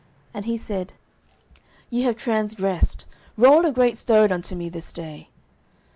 And 0.33 0.45
he 0.45 0.57
said, 0.57 0.93
Ye 1.91 2.01
have 2.05 2.15
transgressed: 2.15 3.05
roll 3.37 3.67
a 3.67 3.71
great 3.71 3.99
stone 3.99 4.31
unto 4.31 4.55
me 4.55 4.67
this 4.67 4.91
day. 4.91 5.29